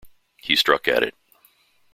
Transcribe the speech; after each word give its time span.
He 0.41 0.55
struck 0.55 0.87
at 0.87 1.03
it. 1.03 1.13